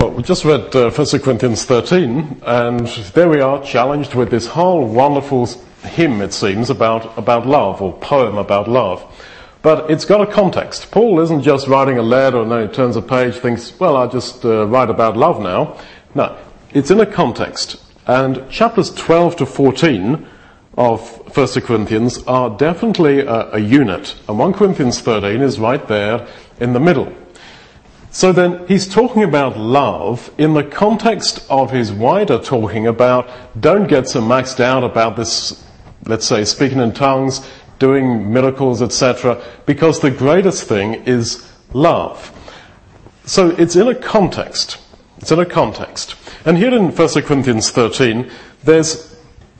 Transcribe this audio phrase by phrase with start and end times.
[0.00, 4.46] Well, we just read uh, 1 Corinthians 13, and there we are challenged with this
[4.46, 5.46] whole wonderful
[5.82, 9.04] hymn, it seems, about, about love, or poem about love.
[9.60, 10.90] But it's got a context.
[10.90, 14.08] Paul isn't just writing a letter and then he turns a page, thinks, well, I'll
[14.08, 15.76] just uh, write about love now.
[16.14, 16.34] No,
[16.72, 17.76] it's in a context.
[18.06, 20.26] And chapters 12 to 14
[20.78, 24.14] of 1 Corinthians are definitely a, a unit.
[24.28, 26.26] And 1 Corinthians 13 is right there
[26.58, 27.14] in the middle.
[28.12, 33.28] So then he's talking about love in the context of his wider talking about
[33.60, 35.64] don't get so maxed out about this,
[36.06, 37.46] let's say, speaking in tongues,
[37.78, 42.32] doing miracles, etc., because the greatest thing is love.
[43.26, 44.78] So it's in a context.
[45.18, 46.16] It's in a context.
[46.44, 48.28] And here in 1 Corinthians 13,
[48.64, 49.16] there's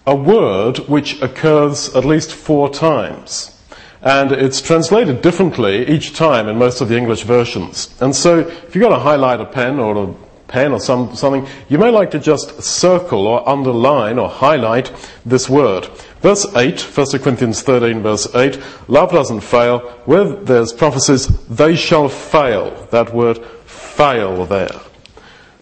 [0.07, 3.57] a word which occurs at least four times.
[4.03, 7.95] And it's translated differently each time in most of the English versions.
[8.01, 10.15] And so if you've got a highlighter pen or a
[10.49, 14.91] pen or some, something, you may like to just circle or underline or highlight
[15.25, 15.87] this word.
[16.23, 19.81] Verse 8, 1 Corinthians 13 verse 8, love doesn't fail.
[20.07, 22.89] Where there's prophecies, they shall fail.
[22.91, 24.81] That word fail there.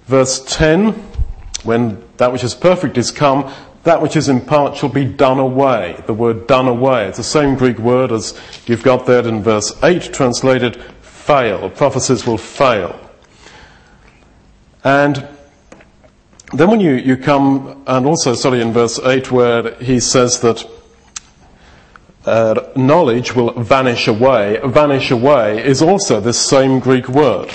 [0.06, 0.92] Verse 10,
[1.64, 3.52] when that which is perfect is come,
[3.84, 6.02] that which is in part shall be done away.
[6.06, 7.06] The word done away.
[7.06, 11.70] It's the same Greek word as you've got there in verse 8, translated fail.
[11.70, 12.98] Prophecies will fail.
[14.84, 15.26] And
[16.52, 20.64] then when you, you come, and also, sorry, in verse 8 where he says that
[22.24, 27.54] uh, knowledge will vanish away, vanish away is also this same Greek word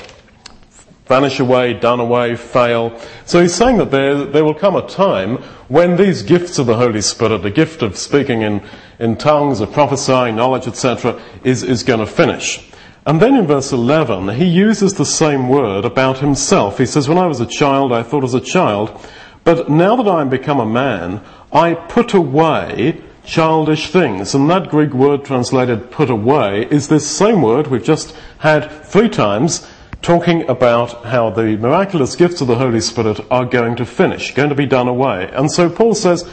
[1.06, 3.00] vanish away, done away, fail.
[3.26, 5.38] So he's saying that there, there will come a time
[5.68, 8.62] when these gifts of the Holy Spirit, the gift of speaking in,
[9.00, 12.70] in tongues, of prophesying, knowledge, etc., is, is going to finish.
[13.06, 16.78] And then in verse 11, he uses the same word about himself.
[16.78, 18.98] He says, When I was a child, I thought as a child,
[19.44, 24.34] but now that I am become a man, I put away childish things.
[24.34, 29.10] And that Greek word translated put away is this same word we've just had three
[29.10, 29.68] times
[30.04, 34.50] talking about how the miraculous gifts of the Holy Spirit are going to finish, going
[34.50, 35.30] to be done away.
[35.34, 36.30] And so Paul says,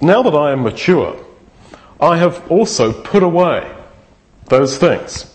[0.00, 1.18] now that I am mature,
[2.00, 3.70] I have also put away
[4.46, 5.34] those things.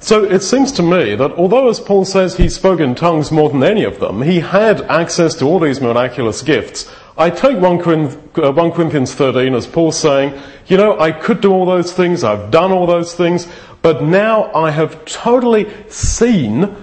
[0.00, 3.48] So it seems to me that although, as Paul says, he spoke in tongues more
[3.48, 6.92] than any of them, he had access to all these miraculous gifts.
[7.16, 11.64] I take 1 uh, Corinthians 13 as Paul saying, you know, I could do all
[11.64, 13.46] those things, I've done all those things,
[13.82, 16.74] but now I have totally seen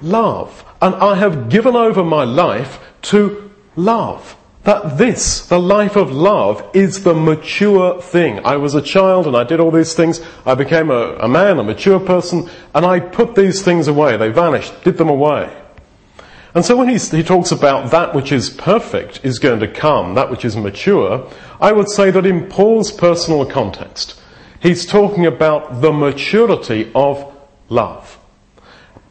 [0.00, 0.64] love.
[0.80, 4.36] And I have given over my life to love.
[4.64, 8.44] That this, the life of love, is the mature thing.
[8.44, 10.20] I was a child and I did all these things.
[10.46, 14.16] I became a, a man, a mature person, and I put these things away.
[14.16, 15.61] They vanished, did them away.
[16.54, 20.30] And so when he talks about that which is perfect is going to come, that
[20.30, 21.30] which is mature,
[21.60, 24.20] I would say that in Paul's personal context,
[24.62, 27.34] He's talking about the maturity of
[27.68, 28.16] love.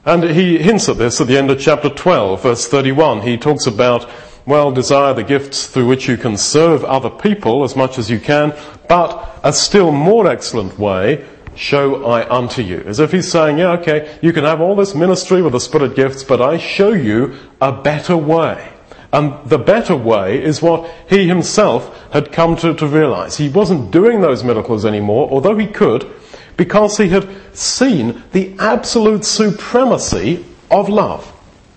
[0.06, 3.22] And he hints at this at the end of chapter 12, verse 31.
[3.22, 4.09] He talks about,
[4.46, 8.18] well, desire the gifts through which you can serve other people as much as you
[8.18, 8.56] can,
[8.88, 12.84] but a still more excellent way show I unto you.
[12.85, 15.95] As if he's saying, yeah, okay, you can have all this ministry with the Spirit
[15.95, 18.69] gifts, but I show you a better way.
[19.13, 23.38] And the better way is what he himself had come to, to realize.
[23.38, 26.09] He wasn't doing those miracles anymore, although he could,
[26.56, 31.31] because he had seen the absolute supremacy of love.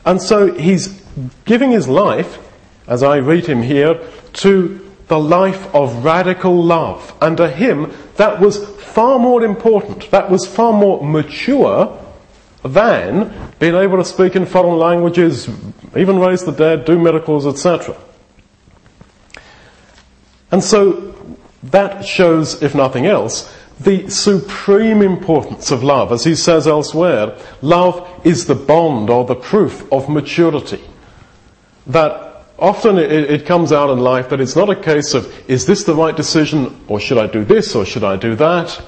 [0.04, 1.02] And so he's
[1.44, 2.38] giving his life,
[2.86, 4.00] as I read him here,
[4.34, 7.14] to the life of radical love.
[7.20, 12.00] And to him, that was far more important, that was far more mature
[12.64, 15.48] than being able to speak in foreign languages,
[15.96, 17.96] even raise the dead, do miracles, etc.
[20.50, 21.14] And so
[21.64, 26.12] that shows, if nothing else, the supreme importance of love.
[26.12, 30.82] As he says elsewhere, love is the bond or the proof of maturity.
[31.86, 32.23] That
[32.58, 35.84] often it, it, comes out in life that it's not a case of, is this
[35.84, 38.80] the right decision, or should I do this, or should I do that?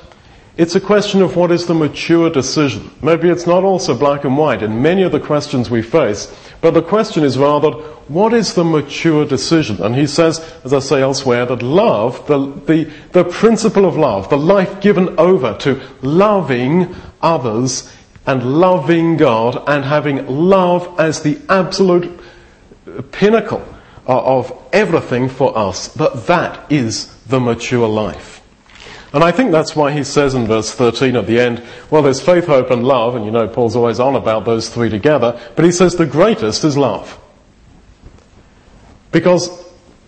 [0.56, 2.90] It's a question of what is the mature decision.
[3.02, 6.72] Maybe it's not also black and white in many of the questions we face, but
[6.72, 7.72] the question is rather,
[8.08, 9.82] what is the mature decision?
[9.82, 14.30] And he says, as I say elsewhere, that love, the, the, the principle of love,
[14.30, 17.92] the life given over to loving others
[18.26, 22.18] and loving God and having love as the absolute
[23.12, 23.66] pinnacle
[24.06, 28.40] of everything for us, that that is the mature life.
[29.12, 32.20] And I think that's why he says in verse 13 at the end, well, there's
[32.20, 35.64] faith, hope, and love, and you know Paul's always on about those three together, but
[35.64, 37.18] he says the greatest is love.
[39.12, 39.64] Because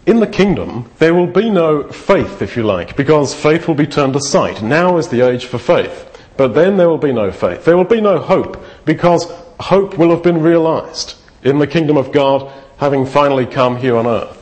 [0.07, 3.87] in the kingdom, there will be no faith, if you like, because faith will be
[3.87, 4.63] turned sight.
[4.63, 6.05] Now is the age for faith.
[6.37, 7.65] But then there will be no faith.
[7.65, 12.13] There will be no hope, because hope will have been realized in the kingdom of
[12.13, 14.35] God, having finally come here on earth.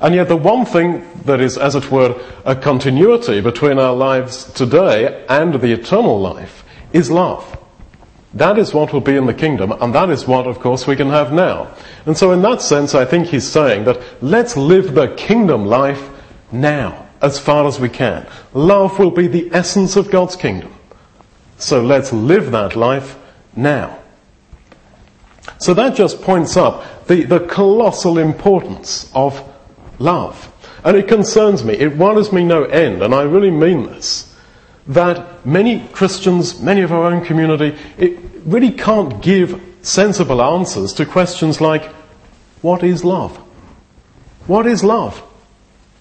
[0.00, 4.50] And yet the one thing that is, as it were, a continuity between our lives
[4.52, 7.58] today and the eternal life is love.
[8.32, 10.96] That is what will be in the kingdom, and that is what, of course, we
[10.96, 11.74] can have now.
[12.06, 16.08] And so in that sense, I think he's saying that let's live the kingdom life
[16.52, 18.26] now, as far as we can.
[18.54, 20.72] Love will be the essence of God's kingdom.
[21.58, 23.18] So let's live that life
[23.54, 23.99] now.
[25.58, 29.42] So that just points up the, the colossal importance of
[29.98, 30.52] love.
[30.84, 31.74] And it concerns me.
[31.74, 34.34] It worries me no end, and I really mean this.
[34.86, 41.06] That many Christians, many of our own community, it really can't give sensible answers to
[41.06, 41.84] questions like,
[42.62, 43.36] what is love?
[44.46, 45.22] What is love?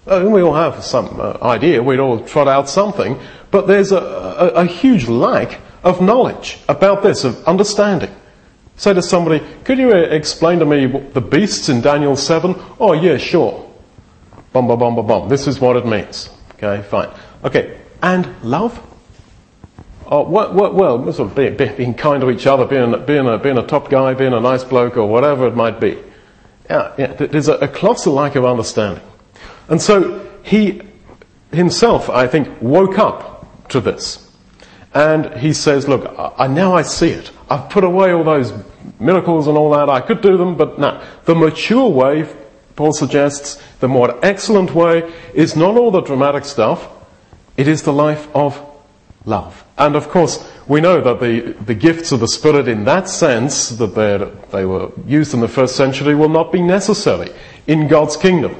[0.08, 3.20] Uh, we all have some uh, idea, we'd all trot out something,
[3.52, 8.14] but there's a, a, a huge lack of knowledge about this, of understanding.
[8.80, 12.56] Say to somebody, could you uh, explain to me the beasts in Daniel 7?
[12.80, 13.70] Oh, yeah, sure.
[14.54, 15.28] Bum, bum, bum, bum, bum.
[15.28, 16.30] This is what it means.
[16.54, 17.10] Okay, fine.
[17.44, 18.82] Okay, and love?
[20.08, 23.58] Oh, what, well, sort of being, being, kind to each other, being, being, a, being
[23.58, 26.02] a top guy, being a nice bloke, or whatever it might be.
[26.70, 29.04] Yeah, yeah there's a, a colossal lack of understanding.
[29.68, 30.84] And so he
[31.52, 34.32] himself, I think, woke up to this.
[34.94, 37.30] And he says, look, I, now I see it.
[37.50, 38.54] I've put away all those
[39.00, 39.90] miracles and all that.
[39.90, 41.02] I could do them, but no.
[41.26, 42.28] The mature way
[42.76, 46.88] Paul suggests the more excellent way is not all the dramatic stuff,
[47.58, 48.58] it is the life of
[49.26, 49.66] love.
[49.78, 53.70] And of course, we know that the, the gifts of the Spirit in that sense,
[53.70, 53.96] that
[54.52, 57.32] they were used in the first century, will not be necessary
[57.68, 58.56] in God's kingdom.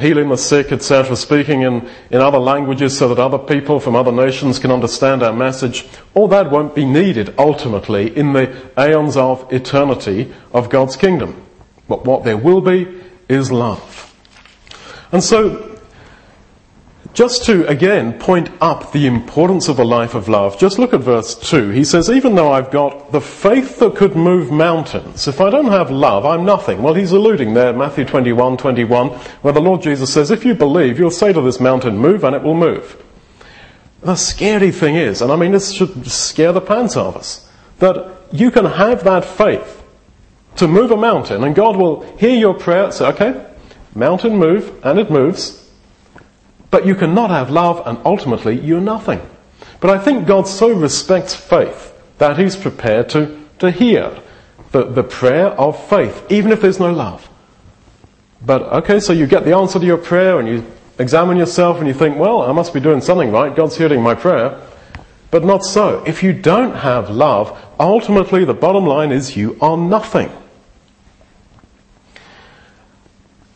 [0.00, 4.12] Healing the sick, etc., speaking in, in other languages so that other people from other
[4.12, 9.52] nations can understand our message, all that won't be needed ultimately in the aeons of
[9.52, 11.42] eternity of God's kingdom.
[11.86, 12.88] But what there will be
[13.28, 14.14] is love.
[15.12, 15.69] And so,
[17.12, 21.00] just to again point up the importance of a life of love, just look at
[21.00, 21.70] verse 2.
[21.70, 25.66] He says, Even though I've got the faith that could move mountains, if I don't
[25.66, 26.82] have love, I'm nothing.
[26.82, 29.08] Well, he's alluding there, Matthew 21, 21,
[29.42, 32.36] where the Lord Jesus says, If you believe, you'll say to this mountain, Move, and
[32.36, 33.02] it will move.
[34.02, 38.16] The scary thing is, and I mean, this should scare the pants off us, that
[38.32, 39.82] you can have that faith
[40.56, 43.46] to move a mountain, and God will hear your prayer, and say, okay,
[43.94, 45.59] mountain move, and it moves.
[46.70, 49.20] But you cannot have love, and ultimately you're nothing.
[49.80, 54.16] But I think God so respects faith that He's prepared to, to hear
[54.72, 57.28] the, the prayer of faith, even if there's no love.
[58.44, 60.64] But okay, so you get the answer to your prayer and you
[60.98, 63.54] examine yourself and you think, well, I must be doing something right.
[63.54, 64.60] God's hearing my prayer.
[65.30, 66.02] But not so.
[66.04, 70.30] If you don't have love, ultimately the bottom line is you are nothing.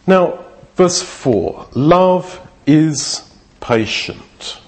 [0.07, 0.45] Now,
[0.77, 3.31] verse 4 love is
[3.61, 4.61] patient,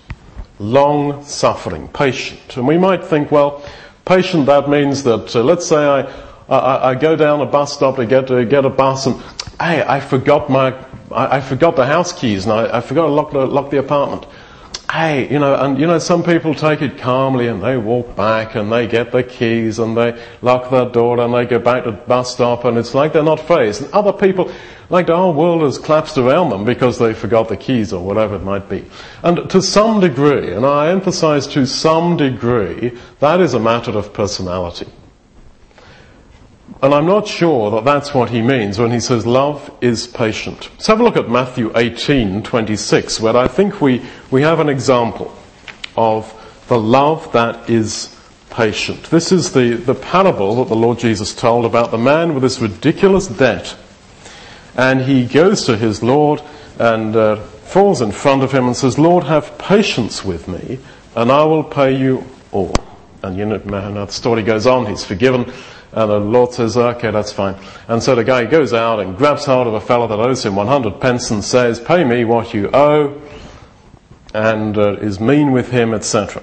[0.58, 2.56] long suffering, patient.
[2.56, 3.64] And we might think, well,
[4.04, 6.00] patient, that means that, uh, let's say I,
[6.48, 9.20] I, I, go down a bus stop to get, to get a bus and,
[9.60, 10.72] hey, I forgot my,
[11.10, 13.78] I, I forgot the house keys and I, I forgot to lock the, lock the
[13.78, 14.26] apartment
[14.90, 18.54] hey, you know, and you know, some people take it calmly and they walk back
[18.54, 21.90] and they get the keys and they lock their door and they go back to
[21.90, 23.82] the bus stop and it's like they're not fazed.
[23.82, 24.50] And other people,
[24.88, 28.36] like the whole world has collapsed around them because they forgot the keys or whatever
[28.36, 28.84] it might be.
[29.22, 34.12] And to some degree, and I emphasize to some degree, that is a matter of
[34.14, 34.86] personality.
[36.82, 40.68] And I'm not sure that that's what he means when he says love is patient.
[40.72, 44.68] Let's have a look at Matthew 18, 26, where I think we, we have an
[44.68, 45.34] example
[45.96, 46.32] of
[46.68, 48.14] the love that is
[48.50, 49.04] patient.
[49.04, 52.60] This is the, the parable that the Lord Jesus told about the man with this
[52.60, 53.76] ridiculous debt.
[54.76, 56.42] And he goes to his Lord
[56.78, 60.78] and uh, falls in front of him and says, Lord, have patience with me
[61.14, 62.74] and I will pay you all.
[63.22, 64.86] And you know, the story goes on.
[64.86, 65.52] He's forgiven
[65.92, 67.56] and the Lord says, okay, that's fine.
[67.88, 70.56] And so the guy goes out and grabs hold of a fellow that owes him
[70.56, 73.20] 100 pence and says, pay me what you owe,
[74.36, 76.42] and uh, is mean with him, etc.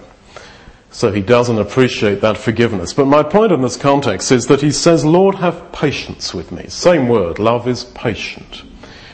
[0.92, 2.94] So he doesn't appreciate that forgiveness.
[2.94, 6.68] But my point in this context is that he says, Lord, have patience with me.
[6.68, 8.64] Same word, love is patient.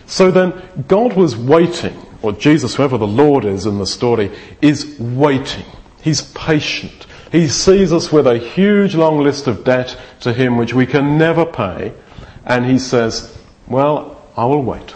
[0.05, 0.53] So then,
[0.87, 4.31] God was waiting or Jesus, whoever the Lord is in the story,
[4.61, 5.65] is waiting.
[6.01, 7.07] He's patient.
[7.31, 11.17] He sees us with a huge long list of debt to Him which we can
[11.17, 11.93] never pay,
[12.45, 14.95] and He says, well, I will wait.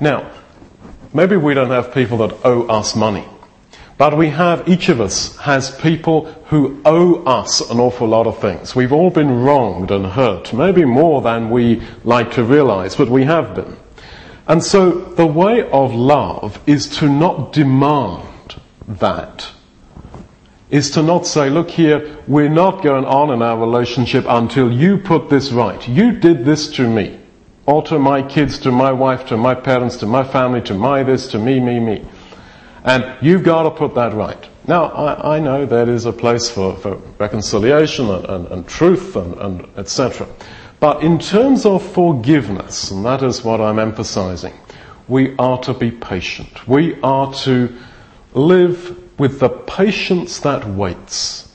[0.00, 0.30] Now,
[1.12, 3.26] maybe we don't have people that owe us money.
[3.98, 8.38] But we have, each of us has people who owe us an awful lot of
[8.38, 8.76] things.
[8.76, 13.24] We've all been wronged and hurt, maybe more than we like to realize, but we
[13.24, 13.76] have been.
[14.46, 19.50] And so the way of love is to not demand that.
[20.70, 24.98] Is to not say, look here, we're not going on in our relationship until you
[24.98, 25.88] put this right.
[25.88, 27.18] You did this to me.
[27.68, 31.28] To my kids, to my wife, to my parents, to my family, to my this,
[31.28, 32.02] to me, me, me.
[32.82, 34.48] And you've got to put that right.
[34.66, 39.16] Now, I, I know there is a place for, for reconciliation and, and, and truth
[39.16, 40.26] and, and etc.
[40.80, 44.54] But in terms of forgiveness, and that is what I'm emphasizing,
[45.06, 46.66] we are to be patient.
[46.66, 47.76] We are to
[48.32, 51.52] live with the patience that waits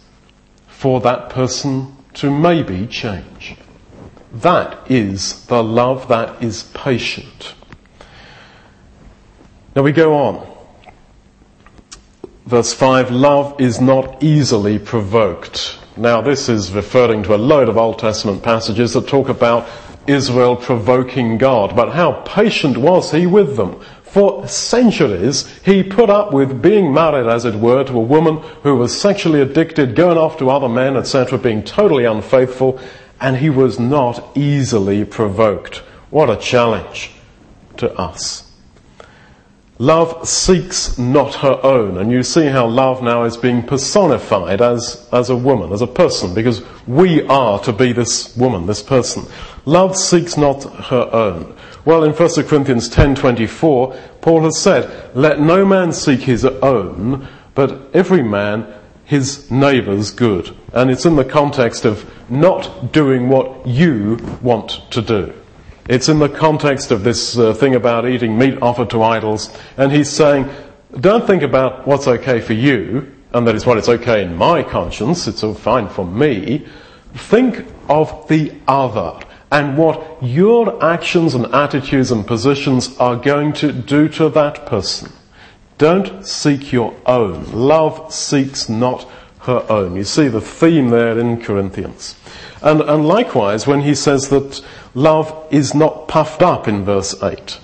[0.68, 3.56] for that person to maybe change.
[4.34, 7.54] That is the love that is patient.
[9.76, 10.48] Now we go on.
[12.46, 15.80] Verse 5, love is not easily provoked.
[15.96, 19.68] Now this is referring to a load of Old Testament passages that talk about
[20.08, 21.76] Israel provoking God.
[21.76, 23.80] But how patient was he with them?
[24.04, 28.76] For centuries, he put up with being married, as it were, to a woman who
[28.76, 32.80] was sexually addicted, going off to other men, etc., being totally unfaithful,
[33.24, 35.78] and he was not easily provoked.
[36.10, 37.12] What a challenge
[37.78, 38.52] to us.
[39.80, 41.98] Love seeks not her own.
[41.98, 45.88] And you see how love now is being personified as, as a woman, as a
[45.88, 49.24] person, because we are to be this woman, this person.
[49.66, 51.56] Love seeks not her own.
[51.86, 57.90] Well, in 1 Corinthians 10:24, Paul has said, "Let no man seek his own, but
[57.94, 58.68] every man
[59.06, 65.02] his neighbour's good." And it's in the context of not doing what you want to
[65.02, 65.34] do.
[65.90, 69.92] It's in the context of this uh, thing about eating meat offered to idols, and
[69.92, 70.50] he's saying,
[71.00, 74.64] don't think about what's okay for you, and that is what it's okay in my
[74.64, 76.66] conscience, it's all fine for me.
[77.14, 79.20] Think of the other
[79.52, 85.12] and what your actions and attitudes and positions are going to do to that person.
[85.78, 87.52] Don't seek your own.
[87.52, 89.96] Love seeks not her own.
[89.96, 92.16] You see the theme there in Corinthians.
[92.62, 94.64] And, and likewise, when he says that
[94.94, 97.60] love is not puffed up in verse 8.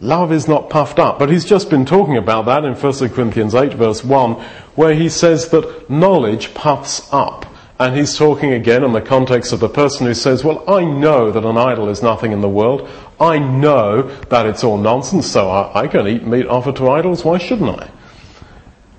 [0.00, 1.18] Love is not puffed up.
[1.18, 4.32] But he's just been talking about that in 1 Corinthians 8 verse 1,
[4.74, 7.46] where he says that knowledge puffs up.
[7.78, 11.30] And he's talking again in the context of the person who says, well, I know
[11.30, 12.88] that an idol is nothing in the world.
[13.20, 17.24] I know that it's all nonsense, so I, I can eat meat offered to idols.
[17.24, 17.90] Why shouldn't I?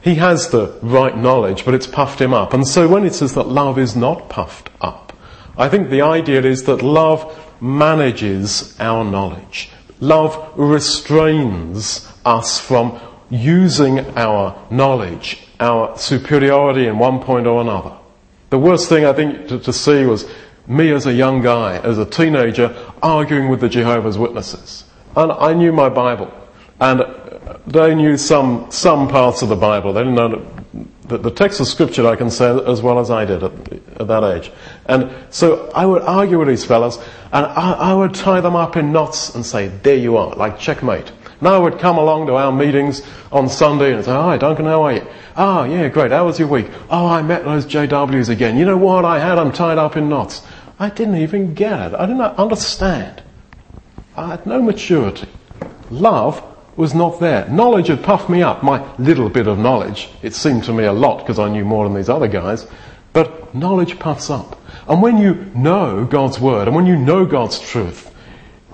[0.02, 2.54] He has the right knowledge, but it's puffed him up.
[2.54, 5.14] And so when it says that love is not puffed up,
[5.58, 9.70] I think the idea is that love manages our knowledge.
[10.00, 13.00] Love restrains us from
[13.30, 17.96] using our knowledge, our superiority in one point or another.
[18.50, 20.28] The worst thing I think to, to, see was
[20.68, 24.86] me as a young guy, as a teenager, arguing with the Jehovah's Witnesses.
[25.16, 26.32] And I knew my Bible.
[26.80, 27.04] And
[27.68, 29.94] they knew some, some parts of the Bible.
[29.94, 30.48] They didn't know
[31.12, 33.52] the, the text of scripture I can say as well as I did at,
[34.00, 34.52] at that age.
[34.86, 36.98] And so I would argue with these fellows
[37.32, 40.58] and I, I, would tie them up in knots and say, there you are, like
[40.58, 41.12] checkmate.
[41.42, 44.84] Now I would come along to our meetings on Sunday and say, hi Duncan, how
[44.84, 45.08] are you?
[45.36, 46.68] Oh yeah, great, how was your week?
[46.90, 48.58] Oh, I met those JWs again.
[48.58, 49.38] You know what I had?
[49.38, 50.46] I'm tied up in knots.
[50.82, 51.94] I didn't even get it.
[51.94, 53.22] I didn't understand.
[54.18, 55.28] I had no maturity.
[55.92, 56.44] Love
[56.76, 57.48] was not there.
[57.50, 60.10] Knowledge had puffed me up, my little bit of knowledge.
[60.24, 62.66] It seemed to me a lot because I knew more than these other guys.
[63.14, 64.60] But knowledge puffs up.
[64.88, 68.12] And when you know God's word and when you know God's truth,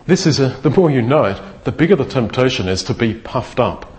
[0.05, 3.15] this is a, the more you know it, the bigger the temptation is to be
[3.15, 3.91] puffed up.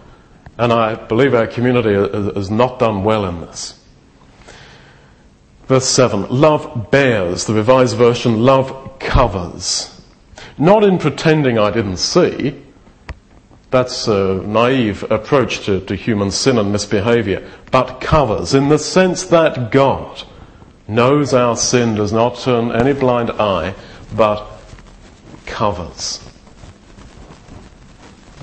[0.56, 3.78] And I believe our community has not done well in this.
[5.68, 10.00] Verse 7, love bears, the revised version, love covers.
[10.56, 12.62] Not in pretending I didn't see,
[13.70, 19.25] that's a naive approach to, to human sin and misbehavior, but covers in the sense
[19.25, 20.22] that God
[20.88, 23.75] knows our sin, does not turn any blind eye,
[24.16, 24.48] but
[25.44, 26.25] covers.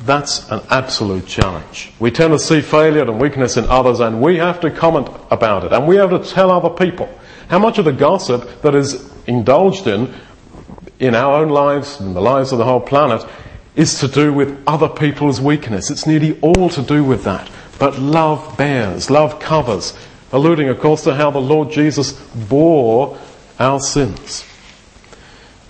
[0.05, 1.91] That's an absolute challenge.
[2.00, 5.63] We tend to see failure and weakness in others and we have to comment about
[5.63, 7.10] it and we have to tell other people
[7.50, 10.14] how much of the gossip that is indulged in
[11.00, 13.25] in our own lives, and the lives of the whole planet,
[13.75, 15.92] is to do with other people's weakness.
[15.92, 17.50] It's nearly all to do with that.
[17.78, 19.98] But love bears, love covers,
[20.32, 23.18] alluding, of course, to how the Lord Jesus bore
[23.60, 24.46] our sins.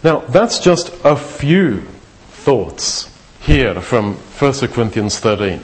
[0.03, 1.81] Now, that's just a few
[2.29, 5.61] thoughts here from 1 Corinthians 13.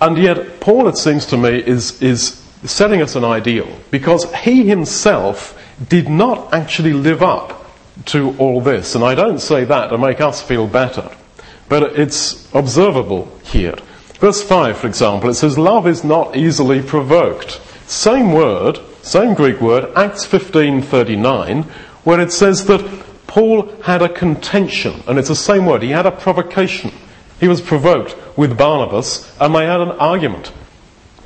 [0.00, 4.66] And yet, Paul, it seems to me, is, is setting us an ideal because he
[4.66, 7.66] himself did not actually live up
[8.06, 8.94] to all this.
[8.94, 11.10] And I don't say that to make us feel better,
[11.68, 13.74] but it's observable here.
[14.14, 17.60] Verse 5, for example, it says, Love is not easily provoked.
[17.86, 21.64] Same word, same Greek word, Acts 15:39,
[22.04, 22.82] where it says that
[23.26, 26.92] Paul had a contention, and it's the same word, he had a provocation.
[27.40, 30.52] He was provoked with Barnabas, and they had an argument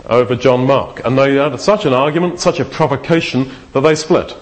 [0.06, 1.04] over John Mark.
[1.04, 4.36] And they had such an argument, such a provocation, that they split.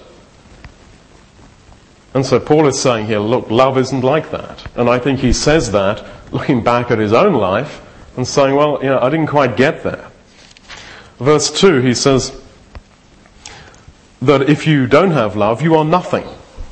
[2.13, 4.65] And so Paul is saying here, look, love isn't like that.
[4.75, 7.81] And I think he says that looking back at his own life
[8.15, 10.09] and saying, well, you know, I didn't quite get there.
[11.19, 12.41] Verse 2, he says
[14.21, 16.25] that if you don't have love, you are nothing.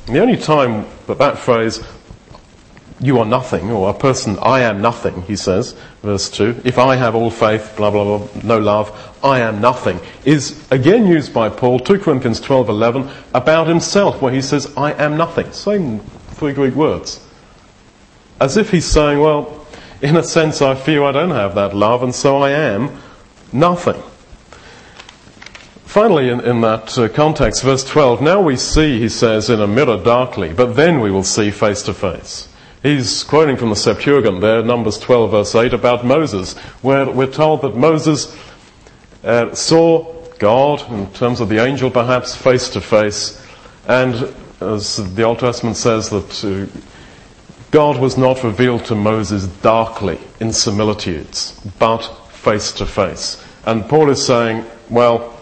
[0.06, 1.82] And the only time that that phrase,
[3.00, 6.94] you are nothing, or a person, I am nothing, he says, verse 2, if I
[6.96, 11.48] have all faith, blah, blah, blah, no love, I am nothing, is again used by
[11.48, 15.50] Paul, 2 Corinthians 12, 11, about himself, where he says, I am nothing.
[15.52, 17.26] Same three Greek words.
[18.40, 19.66] As if he's saying, well,
[20.00, 22.96] in a sense, I feel I don't have that love, and so I am
[23.52, 24.00] nothing.
[25.84, 29.66] Finally, in, in that uh, context, verse 12, now we see, he says, in a
[29.66, 32.48] mirror darkly, but then we will see face to face.
[32.84, 37.62] He's quoting from the Septuagint there, Numbers 12, verse 8, about Moses, where we're told
[37.62, 38.36] that Moses
[39.24, 43.42] uh, saw God, in terms of the angel perhaps, face to face,
[43.88, 46.80] and as the Old Testament says, that uh,
[47.70, 53.42] God was not revealed to Moses darkly in similitudes, but face to face.
[53.64, 55.40] And Paul is saying, well,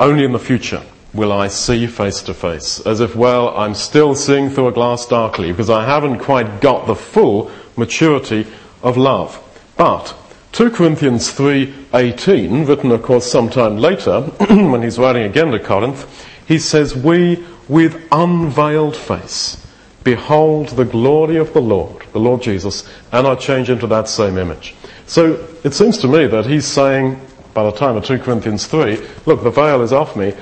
[0.00, 0.82] only in the future
[1.14, 2.80] will I see face to face.
[2.80, 6.86] As if, well, I'm still seeing through a glass darkly because I haven't quite got
[6.86, 8.46] the full maturity
[8.82, 9.42] of love.
[9.76, 10.14] But
[10.52, 16.06] 2 Corinthians 3:18, written of course sometime later, when he's writing again to Corinth,
[16.46, 19.64] he says, "We with unveiled face
[20.04, 24.38] behold the glory of the Lord, the Lord Jesus, and are changed into that same
[24.38, 24.74] image."
[25.06, 27.20] So it seems to me that he's saying
[27.54, 30.32] by the time of 2 Corinthians 3, look, the veil is off me.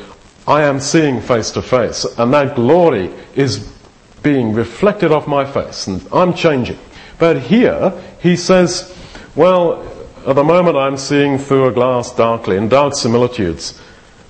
[0.49, 3.73] I am seeing face to face, and that glory is
[4.23, 6.79] being reflected off my face, and I'm changing.
[7.19, 8.95] But here, he says,
[9.35, 9.83] well,
[10.27, 13.81] at the moment I'm seeing through a glass darkly, in dark similitudes,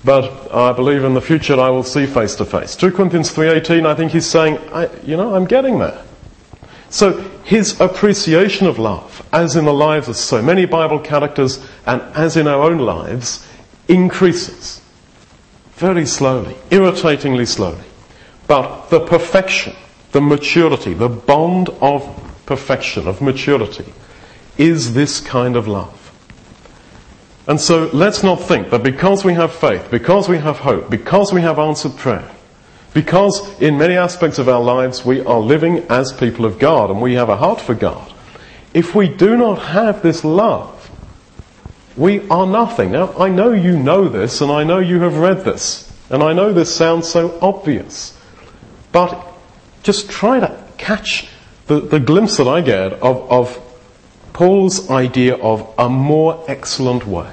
[0.03, 2.75] but I believe in the future I will see face to face.
[2.75, 4.59] 2 Corinthians 3.18, I think he's saying,
[5.05, 6.01] you know, I'm getting there.
[6.89, 12.01] So his appreciation of love, as in the lives of so many Bible characters and
[12.15, 13.45] as in our own lives,
[13.87, 14.81] increases
[15.77, 17.85] very slowly, irritatingly slowly.
[18.47, 19.75] But the perfection,
[20.11, 22.03] the maturity, the bond of
[22.47, 23.93] perfection, of maturity,
[24.57, 25.93] is this kind of love.
[27.47, 31.31] And so let's not think that because we have faith, because we have hope, because
[31.31, 32.29] we have answered prayer,
[32.93, 37.01] because in many aspects of our lives we are living as people of God and
[37.01, 38.11] we have a heart for God,
[38.73, 40.76] if we do not have this love,
[41.97, 42.91] we are nothing.
[42.91, 46.33] Now, I know you know this, and I know you have read this, and I
[46.33, 48.17] know this sounds so obvious,
[48.91, 49.27] but
[49.83, 51.27] just try to catch
[51.65, 53.59] the, the glimpse that I get of, of
[54.33, 57.31] Paul's idea of a more excellent way.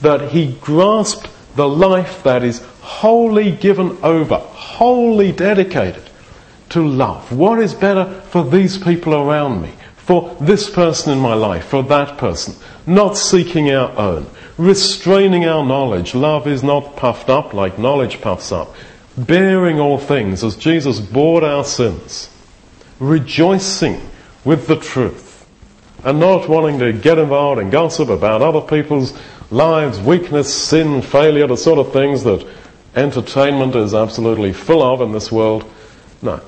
[0.00, 6.04] That he grasped the life that is wholly given over, wholly dedicated
[6.68, 7.32] to love.
[7.32, 9.72] What is better for these people around me?
[10.06, 12.54] For this person in my life, for that person
[12.86, 16.14] not seeking our own, restraining our knowledge.
[16.14, 18.72] Love is not puffed up like knowledge puffs up,
[19.18, 22.30] bearing all things as Jesus bore our sins,
[23.00, 24.00] rejoicing
[24.44, 25.44] with the truth,
[26.04, 29.18] and not wanting to get involved in gossip about other people's
[29.50, 32.46] lives, weakness, sin, failure, the sort of things that
[32.94, 35.68] entertainment is absolutely full of in this world.
[36.22, 36.40] No.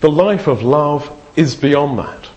[0.00, 2.28] The life of love is beyond that.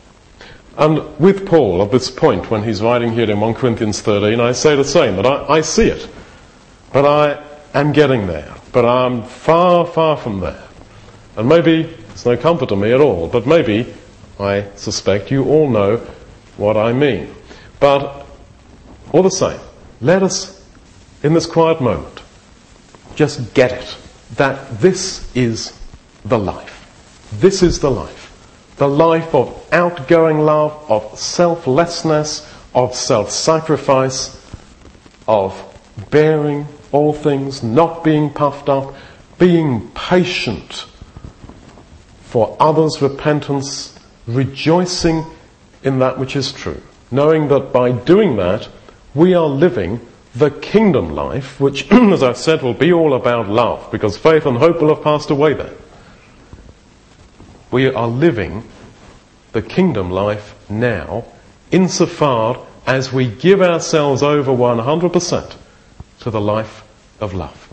[0.77, 4.51] And with Paul at this point, when he's writing here in 1 Corinthians 13, I
[4.51, 6.07] say the same, that I, I see it.
[6.91, 8.53] But I am getting there.
[8.73, 10.63] But I'm far, far from there.
[11.37, 13.93] And maybe it's no comfort to me at all, but maybe,
[14.39, 15.97] I suspect, you all know
[16.57, 17.33] what I mean.
[17.79, 18.25] But
[19.13, 19.59] all the same,
[20.01, 20.65] let us,
[21.23, 22.21] in this quiet moment,
[23.15, 23.97] just get it
[24.35, 25.77] that this is
[26.25, 27.29] the life.
[27.39, 28.24] This is the life.
[28.77, 34.41] The life of outgoing love, of selflessness, of self-sacrifice,
[35.27, 35.61] of
[36.11, 38.93] bearing all things, not being puffed up,
[39.37, 40.85] being patient
[42.21, 45.25] for others' repentance, rejoicing
[45.83, 48.67] in that which is true, knowing that by doing that,
[49.13, 50.01] we are living
[50.35, 54.57] the kingdom life, which, as I've said, will be all about love, because faith and
[54.57, 55.73] hope will have passed away then.
[57.75, 58.63] We are living
[59.51, 61.25] the kingdom life now,
[61.71, 65.55] insofar as we give ourselves over 100%
[66.21, 66.83] to the life
[67.19, 67.64] of love.